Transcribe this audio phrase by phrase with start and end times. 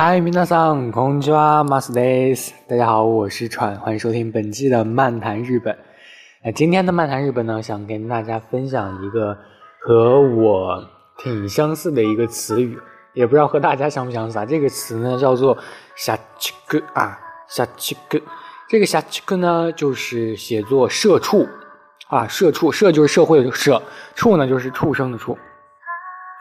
[0.00, 2.54] 嗨，皆さん、こんにちは、マスです。
[2.68, 5.76] 大家好，我是川，欢迎收听本期的漫谈日本。
[6.42, 9.36] 那今天的漫谈日本呢，想跟大家分享一个
[9.80, 10.84] 和我
[11.18, 12.78] 挺相似的一个词语，
[13.14, 14.44] 也不知道和大家相不相似啊。
[14.46, 15.56] 这个词呢叫做“
[15.96, 17.18] 下七个”啊，“
[17.48, 18.20] 下七个”。
[18.68, 21.48] 这个“下七个”呢，就是写作“社畜”
[22.08, 23.80] 啊，“社畜”社就是社会的“社”，“
[24.14, 25.38] 畜”呢就是畜生的“畜”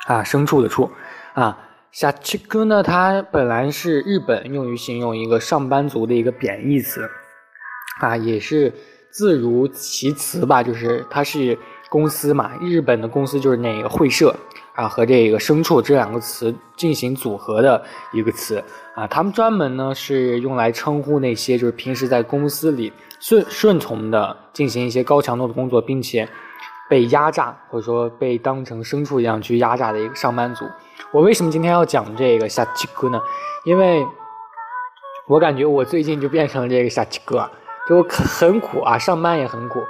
[0.07, 0.89] 啊，牲畜的“畜”
[1.33, 1.57] 啊。
[1.92, 2.82] 下七哥呢？
[2.82, 7.08] 它本来是日本用于形容一个上班族的一个贬义词，
[8.00, 8.72] 啊，也是
[9.10, 11.58] 字如其词吧，就是它是
[11.88, 14.34] 公司嘛，日本的公司就是那个会社
[14.74, 18.62] 啊，和这个牲畜这两个词进行组合的一个词
[18.94, 26.28] 啊，他们专门呢是用来称呼那些就是平时在公司里顺顺从的进行一些高强度的工作，并且
[26.90, 30.64] 被压榨或者说被当成牲畜一样去压榨的一个上班族。
[31.12, 33.22] 我为什么今天要讲这个下七哥呢？
[33.64, 34.04] 因为
[35.28, 37.48] 我感觉我最近就变成了这个下七哥，
[37.88, 39.80] 就很苦啊，上班也很苦。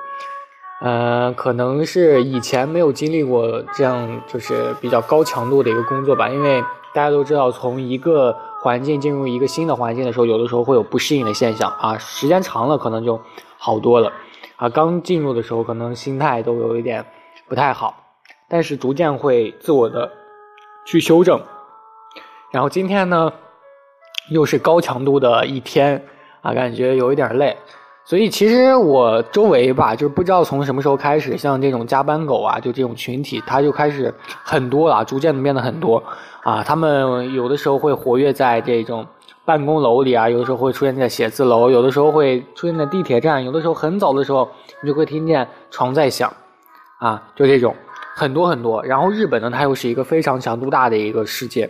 [0.82, 6.28] 嗯，可能是以前没有经历过这样就是比较高强度的一个工作吧。
[6.28, 6.62] 因为
[6.92, 11.96] 大家都知道，从一个环境进入一个新的环境的时候，有的时候会有不适应的现象啊。
[11.96, 13.20] 时间长了可能就
[13.56, 14.12] 好多了
[14.61, 14.69] 啊。
[14.69, 17.05] 刚进入的时候可能心态都有一点
[17.48, 17.92] 不太好，
[18.48, 20.08] 但是逐渐会自我的。
[20.86, 21.39] 去修正，
[22.50, 23.30] 然后今天呢，
[24.30, 26.02] 又是高强度的一天
[26.41, 27.56] 啊，感觉有一点累，
[28.02, 36.02] 所以其实我周围吧，就是不知道从什么时候开始，像这种加班狗啊，就这种群体，它就开始很多了，逐渐的变得很多
[36.42, 36.64] 啊。
[36.64, 39.06] 他们有的时候会活跃在这种
[39.50, 44.48] 办公楼里啊，有的时候会出现在写字楼，有的时候会出现在地铁站，有的时候很早的时候，
[44.80, 46.33] 你就会听见床在响
[47.00, 47.74] 啊，就这种。
[48.14, 51.68] 很多很多，然后日本呢，它又是一个非常强度大的一个世界，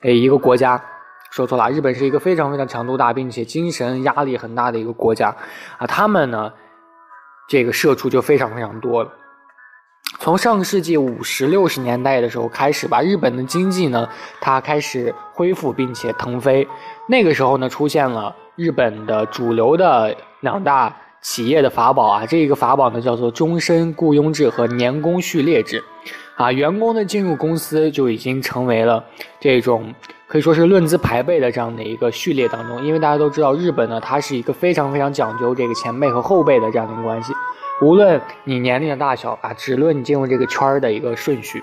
[0.00, 0.82] 诶，一个国家，
[1.30, 5.28] 说错了，日本是一个非常非常强度大，并且精神压力很大的一个国家，
[5.78, 6.52] 啊，他们呢，
[7.48, 9.10] 这个社畜就非常非常多了。
[10.18, 14.08] 从上世纪五十六十年代的时候开始吧，日本的经济呢，
[14.40, 16.66] 它开始恢复并且腾飞，
[17.06, 20.94] 那个时候呢，出现了日本的主流的两大。
[21.22, 25.84] 企业的法宝啊，这一个法宝呢叫做终身雇佣制和年功序列制，
[26.34, 29.04] 啊，员工呢进入公司就已经成为了
[29.38, 29.94] 这种
[30.26, 37.34] 可以说是论资排辈的这样的一个序列当中，因为大家都知道日本呢，它是一个非常非常讲究这个前辈和后辈的这样的一个关系，
[37.80, 41.62] 无论你年龄的大小啊，只论你进入这个圈儿的一个顺序，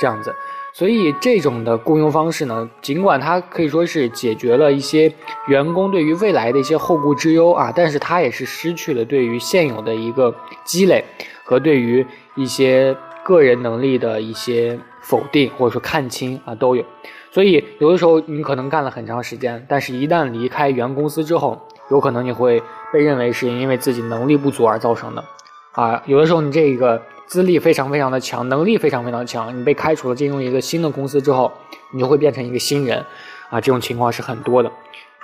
[0.00, 0.34] 这样子。
[0.74, 5.12] 所以这种的雇佣方式呢，尽管它可以说是解决了一些
[5.46, 10.34] 员工对于未来的一些后顾之忧啊，但是它也是失去了对于现有的一个
[10.64, 11.04] 积累
[11.44, 12.06] 和对于
[12.36, 16.82] 一些个人能力的一些否定或者说看清啊都有。
[17.30, 25.22] 所以有的时候你可能干了很长时间，但是一旦离开原公司之后，有可能你会被认为是因为自己能力不足而造成的
[25.72, 26.02] 啊。
[26.06, 27.02] 有的时候你这个。
[27.24, 29.58] 资历非常非常的强，能力非常非常强。
[29.58, 31.50] 你被开除了，进入一个新的公司之后，
[31.94, 32.98] 你就会变成一个新人，
[33.48, 34.70] 啊，这种情况是很多的，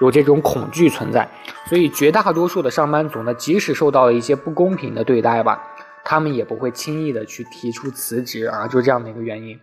[0.00, 1.28] 有这种恐惧存在。
[1.66, 5.62] 所以绝大多数的上班族呢，即使受到了一些不公平的对待吧，
[6.02, 9.60] 他们也不会轻易的去提出辞职啊，就这样的一个原因。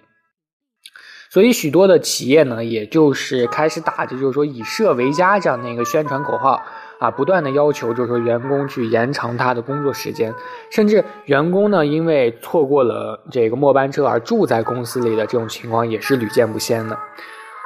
[1.31, 6.61] 所以许多的企业呢，也就是开始打着就是说以社为家这样的一个宣传口号。
[6.99, 10.33] 啊，不断的要求就是说员工去延长他的工作时间，
[10.69, 16.97] 甚至员工呢因为错过了这个末班车而住在公司里的这种情况也是屡见不鲜的。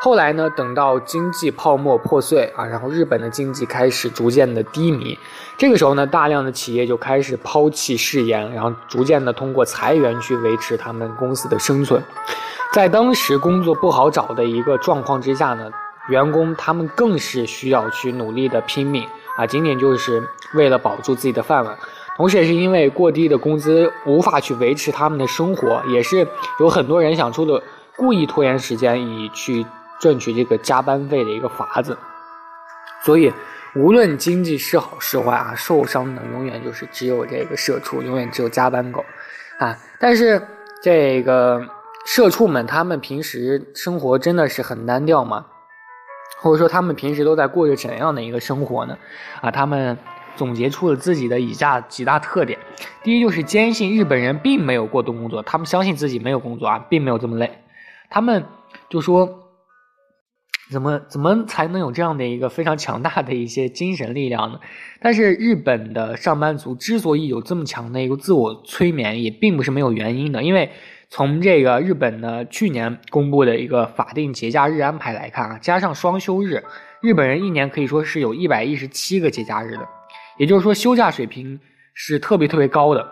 [0.01, 5.19] 后来呢，等到经济泡沫破碎啊，然后日本的经济开始逐渐的低迷，
[5.57, 12.01] 这个时候呢，大量的企业就开始抛弃誓言，然后逐渐的通过裁员去维持他们公司的生存。
[12.71, 15.69] 在当时工作不好找的一个状况之下呢，
[16.07, 19.05] 员工他们更是需要去努力的拼命。
[19.39, 20.21] 啊，仅仅就是
[20.53, 21.77] 为了保住自己的饭碗，
[22.17, 26.27] 同时也是因为过低的工资无法去维持他们的生活，也是
[26.59, 27.63] 有很多人想出了
[27.95, 29.65] 故意拖延时间以去
[29.97, 31.97] 赚取这个加班费的一个法子。
[33.05, 33.31] 所以，
[33.75, 39.05] 无论经济是好是坏啊，受伤的永远就是只有这个社畜，永远只有加班狗
[39.57, 39.73] 啊。
[39.97, 40.45] 但是
[40.83, 41.65] 这个
[42.05, 45.45] 社畜们，他们平时生活真的是很单调吗？
[46.41, 48.97] 或者说他们平时都在过着怎样的一个生活呢？
[49.41, 49.97] 啊，他们
[50.35, 52.57] 总结出了自己的以下几大特点。
[53.03, 57.59] 第一就是坚信日本人并没有过度工作，他们相信自己没有工作啊，并没有这么累。
[58.09, 58.45] 他们
[58.89, 59.49] 就说，
[60.71, 64.59] 怎么怎么才能有这样的一个非常强大的一些精神力量呢？
[65.01, 70.71] 但是日本的上班族之所以有这么强的一个自我催眠，也并不是没有原因的，因为
[71.09, 76.63] 从这个日本呢去年公布的一个法定节假日安排来看啊，加上双休日，
[77.01, 79.87] 日本人一年可以说是有一百一十七个节假日的，
[80.37, 81.59] 也就是说休假水平
[81.95, 83.11] 是特别特别高的，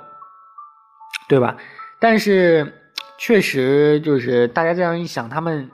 [1.27, 1.57] 对吧？
[1.99, 2.71] 但是
[3.17, 5.71] 确实就是大家这样一想，他们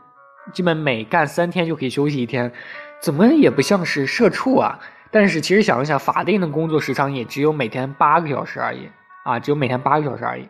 [0.53, 2.49] 基本每干三天就可以休息一天，
[3.01, 4.79] 怎么也不像是社畜啊？
[5.11, 8.89] 但是其实想一想，法定的工作时长也只有每天八个小时而已
[9.25, 10.47] 啊，只有每天八个小时而已。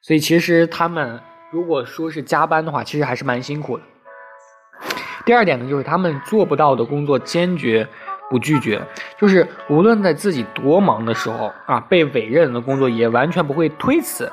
[0.00, 3.84] 所以其实他们如果说是加班的话，其实还是蛮辛苦的。
[5.26, 7.86] 第二点呢，就是他们做不到的工作坚决
[8.30, 8.80] 不拒绝，
[9.18, 14.30] 就是无论在自己多忙的时候啊，被委任的工作也完全不会推辞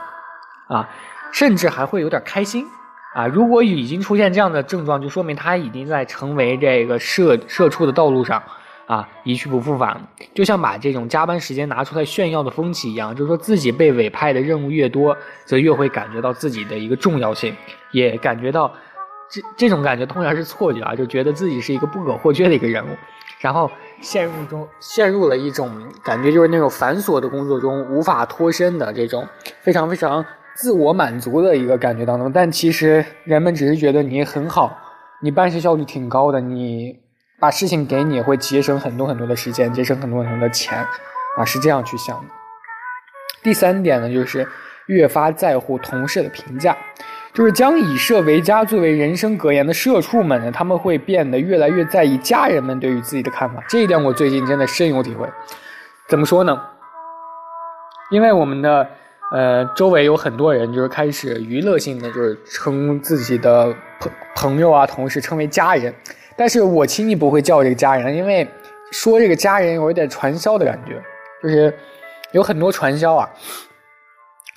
[0.67, 0.88] 啊，
[1.33, 2.65] 甚至还会有点开心
[3.13, 3.27] 啊。
[3.27, 8.41] 如果已经出现这样的症状，就说明他已经在成为这个社社畜的道路上。
[8.87, 9.99] 啊，一去不复返，
[10.35, 17.55] 就像把这种加班时间拿出来炫耀的风气一样，就是说自己被委派的任务越多，则越会感觉到自己的一个重要性，
[17.91, 18.71] 也感觉到
[19.27, 22.89] 这这种感觉通常是错觉啊，就觉得自己是一个不可或缺的一个人物，
[23.39, 23.71] 然后
[24.01, 25.71] 陷入中陷入了一种
[26.03, 29.27] 感觉，就是那种繁琐的工作中无法脱身的这种
[29.61, 30.23] 非常非常
[30.55, 32.31] 自我满足的一个感觉当中。
[32.31, 34.77] 但其实人们只是觉得你很好，
[35.23, 37.03] 你办事效率挺高的，你。
[37.39, 40.77] 把事情给你会节省很多很多的时间，节省很多很多的钱，
[41.37, 42.25] 啊，是这样去想的。
[43.43, 44.47] 第三点呢，就是
[44.87, 46.75] 越发在乎同事的评价，
[47.33, 53.63] 就是将以社为家作为人生格言的社畜们呢，他们会变得越来越在意家人们对于自己的看法。
[53.67, 55.27] 这一点我最近真的深有体会。
[56.07, 56.59] 怎么说呢？
[58.11, 58.89] 因为我们的
[59.31, 65.93] 呃周围有很多人，就是开始娱乐性的，就是称自己的朋朋友啊、同事称为家人。
[66.37, 68.47] 但是我轻易不会叫这个家人，因为
[68.91, 71.01] 说这个家人有一点传销的感觉，
[71.41, 71.73] 就是
[72.31, 73.29] 有很多传销啊，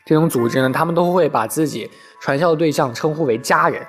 [0.04, 1.90] 这种组织呢，他们都会把自己
[2.20, 3.80] 传销的对象称呼为家人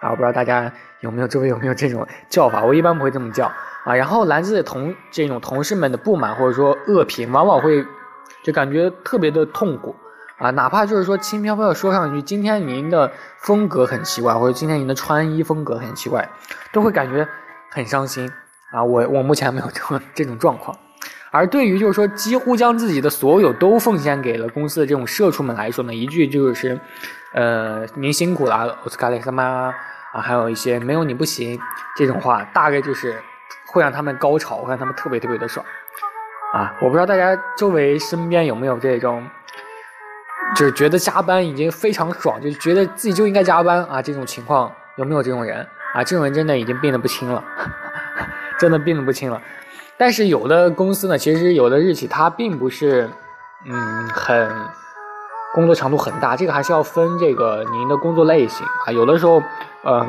[0.00, 0.70] 啊，我不知道大家
[1.00, 3.46] 有没有周围有没有这种叫法，我一般不会这么叫
[3.84, 3.94] 啊。
[3.94, 7.84] 然后来自同这种同事们的不满或者说恶评，往往会
[8.42, 9.94] 就感觉特别的痛苦。
[10.38, 16.28] 啊，哪怕就是说轻飘飘的说上一句，今天您的风格很奇怪，或者今天您的穿衣风格很奇怪，
[16.72, 17.26] 都会感觉
[17.70, 18.30] 很伤心
[18.70, 18.84] 啊。
[18.84, 20.76] 我我目前没有这种这种状况，
[21.30, 26.78] 而对于就是说几乎将自己的所有都奉献给了公司的这种社畜们来说呢，一句就是，
[27.32, 31.58] 呃，您辛苦了，奥斯卡雷斯曼啊，还有一些没有你不行
[31.96, 33.18] 这种话，大概就是
[33.68, 35.64] 会让他们高潮，会让他们特别特别的爽
[36.52, 36.74] 啊。
[36.82, 39.26] 我不知道大家周围身边有没有这种。
[40.54, 44.00] 就是觉得加班已经非常爽，就觉得自己就应该加班啊！
[44.00, 46.02] 这种情况有没有这种人啊？
[46.04, 47.44] 这种人真的已经病得不轻了，
[48.58, 49.42] 真的病得不轻了。
[49.98, 53.10] 但是有的公司呢，其实有的日企它并不是，
[53.66, 54.50] 嗯，很
[55.52, 58.92] 工作强度很大，这个还是要分这个您的工作类型啊。
[58.92, 59.42] 有的时候，
[59.82, 60.06] 呃，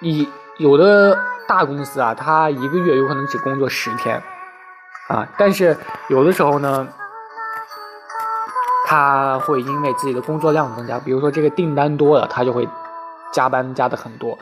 [0.00, 1.16] 你有的
[1.46, 4.20] 大公司啊，它一个月有可能只工作十天
[5.08, 5.76] 啊，但是
[6.08, 6.88] 有的时候呢。
[8.86, 12.68] 他会因为自己的工作量增加，比如说这个订单多了，他就会
[13.32, 14.38] 加班加的很多。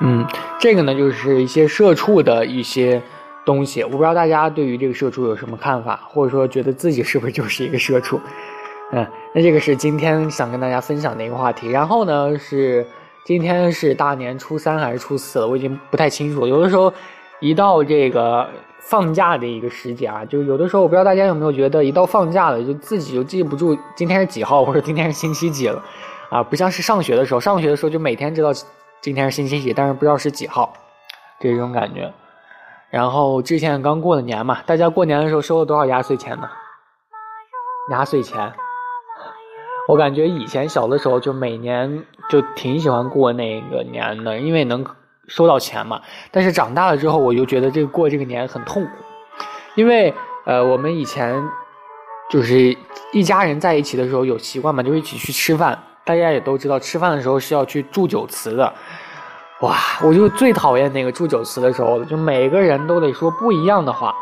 [0.00, 0.24] 嗯，
[0.58, 3.02] 这个呢就是一些社畜的一些
[3.44, 8.20] 东西，我不知道大家对于这个社畜有什么看法，或者说觉得自己是不是就是一个社畜？
[8.92, 11.68] 嗯，那这个是今天想跟大家分享的一个话题。
[11.68, 12.86] 然后呢是
[13.24, 16.46] 今天是大年初三还是初四了，我已经不太清楚。
[16.46, 16.92] 有的时候
[17.40, 18.48] 一到这个。
[18.80, 25.82] 放假的一个时节啊，就有的时候我不知道大家有没有觉得，一到放假了，就自己就记不住今天是几号，或者今天是星期几了，
[26.30, 28.50] 啊，不像是上学的时候，上学的时候就每天知道
[29.00, 30.72] 今天是星期几，但是不知道是几号，
[31.38, 32.12] 这种感觉。
[32.90, 36.48] 然后之前刚过了年嘛，大家过年的时候收了多少压岁钱呢？
[37.90, 38.52] 压岁钱，
[39.88, 44.84] 我感觉以前小的时候就每年就挺喜欢过那个年的，因为能。
[45.30, 48.90] 收到钱嘛，但是长大了之后，我就觉得这个过这个年很痛苦，
[49.76, 50.12] 因为
[50.44, 51.40] 呃，我们以前
[52.28, 52.76] 就是
[53.12, 58.74] 一家人在一起的时候有习惯嘛，就一起去吃饭，大家也都知道，吃饭的时候是要去祝酒词的，
[59.60, 64.12] 哇，我就最讨厌那个祝酒词的时候了，就每个人都得说不一样的话，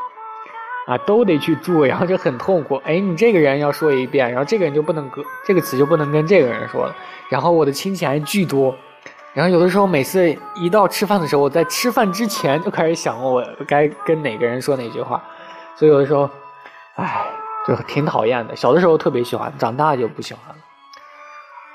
[0.87, 2.77] 啊，都得去祝，然后就很痛苦。
[2.85, 6.95] 哎，你这个人要说一遍，然后这个人就不能跟这个词就不能跟这个人说了，
[7.31, 8.77] 然后我的亲戚还巨多。
[9.35, 15.23] 然后有的时候，每次一到吃饭的时候，我在吃饭之前就开始想我该跟哪个人说哪句话，
[15.77, 16.29] 所以有的时候，
[16.97, 17.27] 唉，
[17.67, 18.57] 就挺讨厌的。
[18.57, 20.57] 小的时候特别喜欢，长大就不喜欢了。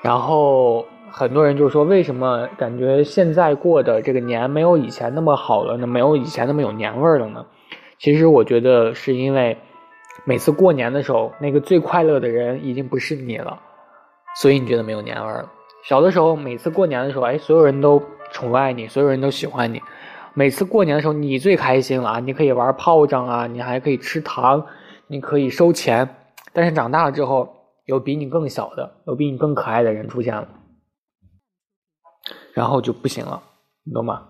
[0.01, 5.87] 然后很多人就说，为什么感觉现在过的这个年没有以前那么好了呢？
[5.87, 7.45] 没有以前那么有年味了呢？
[7.99, 9.57] 其实我觉得是因为
[10.25, 13.59] 每次过年的时候，那个最快乐的人已经不是你了，
[14.35, 15.49] 所以你觉得没有年味了。
[15.83, 19.81] 小的时候，每次过年的时候，哎，所有人都宠爱你，所有人都喜欢你。
[20.33, 22.19] 每次过年的时候，你最开心了啊！
[22.19, 24.65] 你可以玩炮仗啊，你还可以吃糖，
[25.07, 26.15] 你可以收钱。
[26.53, 27.53] 但是长大了之后，
[27.85, 30.47] 有比你更小的，有比你更可爱的人出现了，
[32.53, 33.43] 然后就不行了，
[33.83, 34.29] 你懂吗？